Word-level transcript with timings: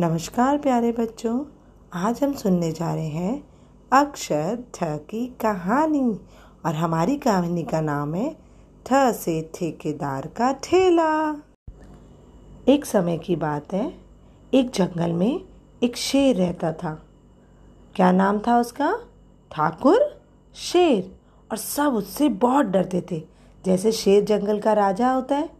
नमस्कार 0.00 0.58
प्यारे 0.58 0.92
बच्चों, 0.92 1.44
आज 1.92 2.24
हम 2.24 2.32
सुनने 2.32 2.72
जा 2.72 2.94
रहे 2.94 3.08
हैं 3.08 3.48
अक्षर 3.92 4.58
ठ 4.74 4.78
की 4.82 5.26
कहानी 5.26 6.20
और 6.66 6.74
हमारी 6.74 7.16
कहानी 7.16 7.62
का 7.62 7.80
नाम 7.80 8.14
है 8.14 8.36
ठ 8.86 8.92
से 8.92 9.50
ठेकेदार 9.54 10.26
का 10.26 10.52
ठेला। 10.52 11.42
एक 12.68 12.84
समय 12.84 13.18
की 13.18 13.36
बात 13.36 13.72
है, 13.72 13.98
एक 14.54 14.70
जंगल 14.70 15.12
में 15.12 15.44
एक 15.82 15.96
शेर 15.96 16.36
रहता 16.36 16.72
था। 16.72 17.02
क्या 17.94 18.12
नाम 18.12 18.38
था 18.38 18.58
उसका? 18.58 19.00
ठाकुर 19.50 20.22
शेर। 20.54 21.18
और 21.50 21.56
सब 21.56 21.94
उससे 21.94 22.28
बहुत 22.28 22.66
डरते 22.66 23.04
थे। 23.10 23.22
जैसे 23.64 23.92
शेर 23.92 24.24
जंगल 24.24 24.60
का 24.60 24.72
राजा 24.72 25.12
होता 25.12 25.36
है 25.36 25.50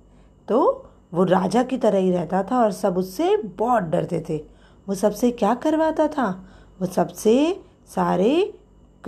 तो 0.49 0.88
वो 1.15 1.25
राजा 1.25 1.63
की 1.63 1.77
तरह 1.77 1.99
ही 1.99 2.11
रहता 2.11 2.43
था 2.43 2.59
और 2.59 2.73
सब 2.73 2.99
उससे 2.99 3.37
बहुत 3.37 3.83
डरते 3.83 4.25
थे। 4.29 4.45
वो 4.89 4.95
सबसे 4.95 5.31
क्या 5.31 5.55
करवाता 5.55 6.09
था? 6.09 6.45
वो 6.81 6.87
सबसे 6.87 7.61
सारे 7.89 8.55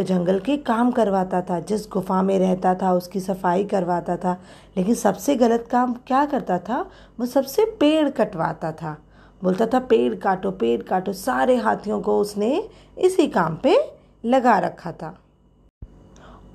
जंगल 0.00 0.38
के 0.38 0.56
काम 0.56 0.90
करवाता 0.90 1.42
था, 1.42 1.60
जिस 1.60 1.88
गुफा 1.92 2.22
में 2.22 2.38
रहता 2.38 2.74
था, 2.74 2.92
उसकी 2.92 3.20
सफ़ाई 3.20 3.64
करवाता 3.64 4.16
था। 4.16 4.40
लेकिन 4.76 4.94
सबसे 4.94 5.36
गलत 5.36 5.68
काम 5.70 5.94
क्या 5.94 6.24
करता 6.24 6.58
था? 6.58 6.90
वो 7.20 7.26
सबसे 7.26 7.64
पेड़ 7.64 8.08
कटवाता 8.08 8.72
था। 8.72 8.98
बोलता 9.44 9.66
था, 9.66 9.78
पेड़ 9.78 10.14
काटो 10.14 10.50
पेड़ 10.50 10.82
काटो। 10.82 11.12
सारे 11.12 11.56
हाथियों 11.56 12.00
को 12.00 12.20
उसने 12.20 12.68
इसी 12.98 13.26
काम 13.26 13.56
पे 13.56 13.92
लगा 14.24 14.58
रखा 14.58 14.92
था। 14.92 15.18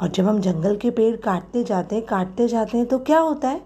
और 0.02 0.08
जब 0.08 0.28
हम 0.28 0.40
जंगल 0.40 0.76
के 0.76 0.92
पेड़ 0.92 1.16
काटते 1.16 1.64
जाते 1.64 1.96
हैं, 1.96 2.06
काटते 2.06 2.48
जाते 2.48 2.78
हैं 2.78 2.88
तो 2.88 3.00
क्या 3.00 3.20
होता 3.20 3.48
है? 3.48 3.62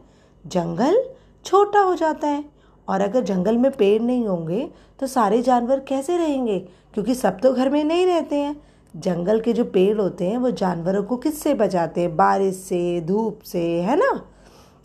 जंगल 0.47 1.09
छोटा 1.49 1.79
हो 1.79 1.95
जाता 1.95 2.27
है। 2.27 2.43
और 2.87 3.01
अगर 3.01 3.23
जंगल 3.23 3.57
में 3.57 3.71
पेड़ 3.71 4.01
नहीं 4.01 4.25
होंगे 4.27 4.69
तो 4.99 5.07
सारे 5.07 5.41
जानवर 5.41 5.79
कैसे 5.79 6.17
रहेंगे? 6.17 6.59
क्योंकि 6.93 7.15
सब 7.15 7.39
तो 7.39 7.53
घर 7.53 7.69
में 7.69 7.83
नहीं 7.83 8.05
रहते 8.05 8.35
हैं। 8.35 8.55
जंगल 8.93 9.39
के 9.39 9.53
जो 9.53 9.63
पेड़ 9.63 9.97
होते 9.97 10.25
हैं, 10.25 10.37
वो 10.37 10.51
जानवरों 10.51 11.03
को 11.03 11.17
किससे 11.17 11.53
बचाते 11.53 12.01
हैं? 12.01 12.15
बारिश 12.15 12.55
से, 12.55 13.01
धूप 13.01 13.39
से, 13.45 13.61
है 13.81 13.95
ना? 13.95 14.21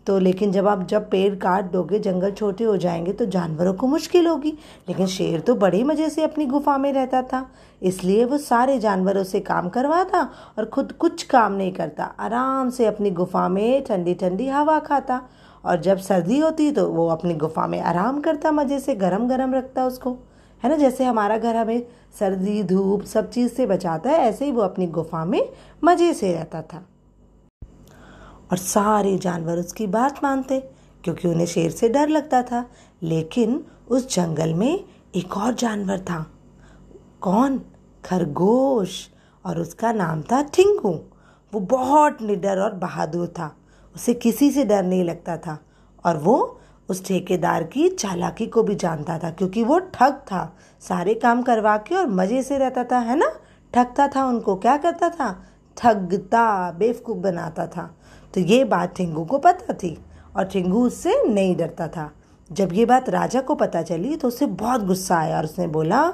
तो 0.07 0.19
लेकिन 0.19 0.53
जब 0.53 0.67
आप, 0.69 0.87
जब 0.87 1.09
पेड़ 1.11 1.35
काट 1.35 1.71
दोगे, 1.73 1.99
जंगल 1.99 2.31
छोटे 2.31 2.65
हो 2.65 2.77
जाएँगे 2.77 3.13
तो 3.13 3.27
जानवरों 3.27 3.75
को 3.75 3.87
मुश्किल 3.87 4.27
होगी। 4.27 4.53
लेकिन 4.89 5.07
शेर 5.07 5.41
तो 5.41 5.55
बड़े 5.55 5.83
मज़े 5.85 6.11
से 6.11 6.23
अपनी 6.23 6.47
गुफा 6.47 6.77
में 6.79 6.93
रहता 6.93 7.23
था। 7.23 7.47
इसलिए 7.83 8.25
वो 8.25 8.39
सारे 8.39 8.79
जानवरों 8.79 9.25
से 9.25 9.41
काम 9.41 9.69
करवाता 9.69 10.29
और 10.59 10.65
खुद 10.65 10.93
कुछ 10.93 11.23
काम 11.23 11.53
नहीं 11.53 11.73
करता। 11.73 12.05
आराम 12.05 12.71
से 12.71 12.87
अपनी 12.87 13.11
गुफा 13.11 13.49
में 13.49 13.85
ठंडी 13.85 14.15
ठंडी 14.15 14.49
हवा 14.49 14.79
खाता। 14.79 15.21
और 15.67 15.81
जब 15.81 15.99
सर्दी 15.99 16.39
होती 16.39 16.71
तो 16.71 16.89
वो 16.89 17.09
अपनी 17.09 17.35
गुफा 17.35 17.67
में 17.67 17.81
आराम 17.81 18.21
करता, 18.21 18.53
मज़े 18.53 18.81
से 18.81 18.95
गरम 18.95 19.29
गरम 19.29 19.55
रखता 19.55 19.87
उसको। 19.87 20.17
है 20.65 20.71
ना? 20.71 20.77
जैसे 20.77 21.05
हमारा 21.05 21.39
घर 21.39 21.57
हमें 21.57 21.87
सर्दी, 22.19 22.63
धूप 22.63 23.03
सब 23.03 23.31
चीज़ 23.31 23.53
से 23.53 23.67
बचाता 23.67 24.11
है, 24.11 24.19
ऐसे 24.19 24.45
ही 24.45 24.53
वो 24.53 24.63
अपनी 24.63 24.87
गुफा 24.87 25.25
में 25.25 25.49
मज़े 25.85 26.15
से 26.15 26.33
रहता 26.33 26.63
था। 26.63 26.89
और 28.51 28.57
सारे 28.57 29.19
जानवर 29.19 29.59
उसकी 29.59 29.87
बात 29.87 30.25
मानते, 30.25 30.61
क्योंकि 31.05 31.29
उन्हें 31.29 31.47
शेर 31.47 31.71
से 31.71 31.89
डर 31.89 32.09
लगता 32.09 32.43
था। 32.43 32.71
लेकिन 33.03 33.65
उस 33.89 34.15
जंगल 34.15 34.55
में 34.55 34.85
एक 35.15 35.37
और 35.37 35.55
जानवर 35.55 35.99
था। 35.99 36.27
कौन? 37.21 37.59
खरगोश। 38.05 39.09
और 39.47 39.59
उसका 39.59 39.93
नाम 39.93 40.23
था 40.23 40.43
ठिंगू 40.43 40.99
वो 41.55 41.61
बहुत 41.61 42.23
निडर 42.23 42.59
और 42.59 42.73
बहादुर 42.73 43.27
था। 43.27 43.57
उसे 43.95 44.15
किसी 44.15 44.51
से 44.51 44.65
डर 44.65 44.83
नहीं 44.83 45.05
लगता 45.05 45.37
था। 45.37 45.59
और 46.07 46.17
वो 46.17 46.61
उस 46.89 47.05
ठेकेदार 47.05 47.63
की 47.63 47.89
चालाकी 47.89 48.47
को 48.47 48.63
भी 48.63 48.75
जानता 48.75 49.19
था, 49.19 49.31
क्योंकि 49.31 49.63
वो 49.63 49.79
ठग 49.79 50.13
था। 50.13 50.57
सारे 50.81 51.15
काम 51.15 51.43
करवा 51.43 51.77
के 51.77 51.95
और 51.95 52.07
मज़े 52.07 52.43
से 52.43 52.59
रहता 52.59 52.85
था, 52.85 52.99
है 52.99 53.17
ना? 53.17 53.31
ठगता 53.75 54.09
था 54.09 54.25
उनको। 54.25 54.57
क्या 54.57 54.77
करता 54.77 55.09
था? 55.09 55.45
ठगता, 55.77 56.71
बेवकूफ़ 56.71 57.19
बनाता 57.19 57.67
था। 57.67 57.95
तो 58.35 58.41
ये 58.41 58.65
बात 58.65 58.95
ठिंगू 58.97 59.25
को 59.25 59.39
पता 59.39 59.75
थी 59.75 59.99
और 60.37 60.45
ठिंगू 60.45 60.87
उससे 60.87 61.23
नहीं 61.25 61.57
डरता 61.57 61.89
था। 61.89 62.11
जब 62.53 62.73
ये 62.73 62.85
बात 62.85 63.09
राजा 63.09 63.41
को 63.41 63.55
पता 63.55 63.83
चली 63.83 64.17
तो 64.17 64.29
उसे 64.29 64.47
बहुत 64.47 64.85
गुस्सा 64.85 65.17
आया 65.17 65.37
और 65.37 65.45
उसने 65.45 65.67
बोला, 65.67 66.13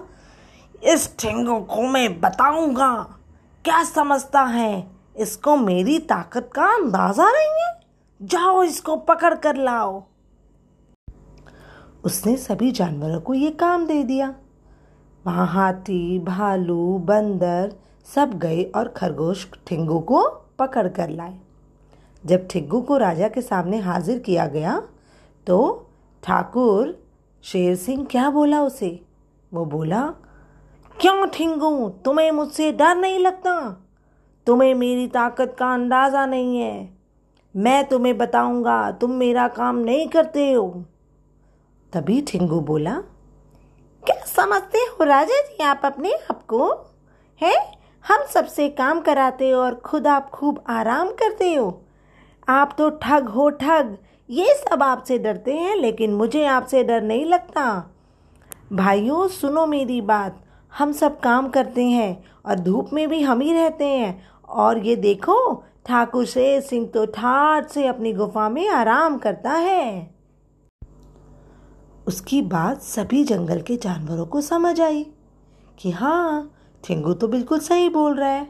इस 0.85 1.17
ठिंगू 1.19 1.59
को 1.61 1.83
मैं 1.83 2.21
बताऊँगा। 2.21 2.93
क्या 3.65 3.83
समझता 3.85 4.43
है? 4.43 5.00
इसको 5.21 5.57
मेरी 5.57 5.99
ताकत 5.99 6.51
का 6.55 6.67
अंदाज़ा 6.75 7.31
नहीं 7.33 7.63
है। 7.63 7.73
जाओ 8.21 8.63
इसको 8.63 8.97
पकड़ 8.97 9.35
कर 9.35 9.57
लाओ। 9.57 10.03
उसने 12.05 12.37
सभी 12.37 12.71
जानवरों 12.71 13.21
को 13.21 13.35
ये 13.35 13.51
काम 13.51 13.87
दे 13.87 14.03
दिया। 14.03 14.35
वहाँ 15.25 15.47
हाथी, 15.47 16.19
भालू, 16.19 16.99
बंदर 16.99 17.73
सब 18.07 18.39
गए 18.39 18.63
और 18.77 18.89
खरगोश 18.89 19.47
ठिंगू 19.67 19.99
को 20.01 20.23
पकड़ 20.59 20.89
कर 20.89 21.11
लाए। 21.11 21.39
जब 22.25 22.47
ठिग्गू 22.49 22.81
को 22.81 22.97
राजा 22.97 23.29
के 23.29 23.43
सामने 23.43 23.79
हाजिर 23.79 24.19
किया 24.19 24.47
गया 24.47 24.81
तो 25.47 25.87
ठाकुर 26.23 26.97
शेर 27.45 27.77
सिंह 27.77 28.05
क्या 28.11 28.29
बोला 28.31 28.63
उसे? 28.63 28.89
वो 29.53 29.65
बोला, 29.65 30.03
क्यों 30.97 31.27
ठिंगू? 31.27 31.89
तुम्हें 32.05 32.31
मुझसे 32.31 32.73
डर 32.73 32.95
नहीं 32.97 33.19
लगता? 33.19 33.53
तुम्हें 34.47 34.75
मेरी 34.75 35.07
ताकत 35.07 35.57
का 35.59 35.73
अंदाज़ा 35.75 36.27
नहीं 36.27 36.59
है। 36.61 36.89
मैं 37.55 37.85
तुम्हें 37.89 38.19
बताऊँगा, 38.19 38.91
तुम 38.91 39.11
मेरा 39.11 39.49
काम 39.49 39.77
नहीं 39.77 40.09
करते 40.09 40.53
हो। 40.53 40.85
तभी 41.93 42.21
ठिंगू 42.23 42.61
बोला, 42.61 42.95
क्या 44.03 44.25
समझते 44.27 44.79
हो 44.79 45.05
राजा 45.05 45.41
जी, 45.41 45.63
आप 45.65 45.81
अपने 45.85 46.13
आप 46.31 46.43
को, 46.43 46.69
है? 47.43 47.55
हम 48.05 48.25
सबसे 48.27 48.69
काम 48.69 49.01
कराते 49.01 49.51
हो 49.51 49.61
और 49.61 49.75
खुद 49.75 50.07
आप 50.07 50.31
खूब 50.31 50.63
आराम 50.69 51.09
करते 51.13 51.55
हो। 51.55 51.83
आप 52.49 52.75
तो 52.79 52.91
ठग 52.91 53.29
हो 53.29 53.49
ठग, 53.51 53.97
ये 54.31 54.55
सब 54.55 54.83
आपसे 54.83 55.19
डरते 55.19 55.55
हैं, 55.55 55.77
लेकिन 55.77 56.15
मुझे 56.15 56.45
आपसे 56.45 56.85
डर 56.85 57.03
नहीं 57.03 57.25
लगता। 57.25 57.93
भाइयों, 58.73 59.29
सुनो 59.29 59.67
मेरी 59.67 60.01
बात 60.01 60.43
हम 60.79 60.93
सब 60.93 61.21
काम 61.21 61.49
करते 61.49 61.85
हैं 61.85 62.25
और 62.47 62.59
धूप 62.59 62.91
में 62.93 63.09
भी 63.09 63.23
हम 63.23 63.41
ही 63.41 63.53
रहते 63.53 63.85
हैं। 63.85 64.23
और 64.49 64.79
ये 64.79 64.97
देखो, 64.97 65.65
ठाकुर 65.87 66.25
शेर 66.27 66.61
सिंह 66.61 66.87
तो 66.87 67.05
ठाट 67.07 67.69
से 67.69 67.87
अपनी 67.87 68.13
गुफा 68.13 68.49
में 68.49 68.69
आराम 68.69 69.19
करता 69.19 69.53
है। 69.53 70.15
उसकी 72.07 72.43
बात 72.43 72.83
सभी 72.83 73.25
जंगल 73.25 73.61
के 73.61 73.77
जानवरों 73.77 74.27
को 74.27 74.41
समझ 74.41 74.81
आई 74.81 75.07
कि 75.79 75.91
हाँ 75.91 76.53
ठिंगू 76.85 77.13
तो 77.13 77.29
बिल्कुल 77.29 77.59
सही 77.59 77.89
बोल 77.89 78.15
रहा 78.15 78.29
है। 78.29 78.47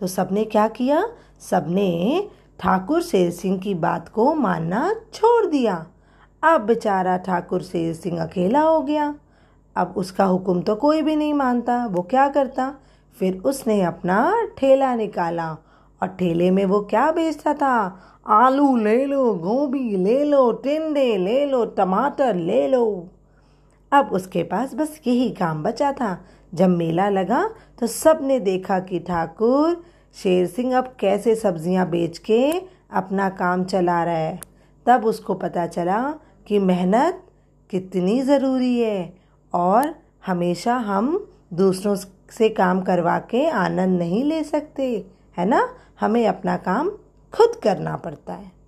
तो 0.00 0.06
सबने 0.06 0.44
क्या 0.44 0.68
किया? 0.68 1.06
सबने 1.40 2.28
ठाकुर 2.60 3.02
शेर 3.02 3.30
सिंह 3.30 3.58
की 3.58 3.74
बात 3.74 4.08
को 4.08 4.34
मानना 4.34 4.94
छोड़ 5.14 5.46
दिया। 5.46 5.86
अब 6.42 6.60
बेचारा 6.60 7.16
ठाकुर 7.16 7.62
शेर 7.62 7.94
सिंह 7.94 8.22
अकेला 8.22 8.60
हो 8.60 8.80
गया। 8.80 9.14
अब 9.76 9.94
उसका 9.96 10.24
हुक्म 10.24 10.60
तो 10.62 10.74
कोई 10.74 11.02
भी 11.02 11.16
नहीं 11.16 11.34
मानता। 11.34 11.84
वो 11.86 12.02
क्या 12.02 12.28
करता? 12.28 12.72
फिर 13.16 13.36
उसने 13.44 13.80
अपना 13.82 14.46
ठेला 14.58 14.94
निकाला 14.94 15.50
और 16.00 16.08
ठेले 16.08 16.50
में 16.50 16.64
वो 16.64 16.80
क्या 16.80 17.10
बेचता 17.12 17.54
था? 17.54 18.00
आलू 18.26 18.76
ले 18.76 19.04
लो, 19.06 19.32
गोभी 19.34 19.96
ले 19.96 20.22
लो, 20.24 20.50
टिंडे 20.52 21.16
ले 21.16 21.44
लो, 21.46 21.64
टमाटर 21.64 22.34
ले 22.34 22.66
लो। 22.68 23.08
अब 23.92 24.10
उसके 24.12 24.42
पास 24.42 24.74
बस 24.74 25.00
यही 25.06 25.30
काम 25.30 25.62
बचा 25.62 25.92
था। 25.92 26.18
जब 26.54 26.68
मेला 26.68 27.08
लगा 27.08 27.42
तो 27.80 27.86
सबने 27.86 28.38
देखा 28.40 28.78
कि 28.80 28.98
ठाकुर 28.98 29.82
शेर 30.16 30.46
सिंह 30.46 30.76
अब 30.78 30.94
कैसे 31.00 31.34
सब्ज़ियाँ 31.34 31.88
बेच 31.90 32.18
के 32.18 32.50
अपना 32.92 33.28
काम 33.30 33.64
चला 33.64 34.02
रहा 34.04 34.14
है। 34.14 34.38
तब 34.86 35.04
उसको 35.04 35.34
पता 35.34 35.66
चला 35.66 36.00
कि 36.46 36.58
मेहनत 36.58 37.22
कितनी 37.70 38.20
ज़रूरी 38.22 38.78
है। 38.78 39.19
और 39.54 39.94
हमेशा 40.26 40.76
हम 40.76 41.30
दूसरों 41.52 41.96
से 42.30 42.48
काम 42.48 42.80
करवा 42.80 43.18
के 43.18 43.48
आनंद 43.48 43.98
नहीं 43.98 44.24
ले 44.24 44.44
सकते, 44.44 45.06
है 45.38 45.44
ना? 45.44 45.74
हमें 46.00 46.26
अपना 46.26 46.56
काम 46.56 46.90
खुद 47.32 47.60
करना 47.62 47.96
पड़ता 47.96 48.32
है। 48.32 48.59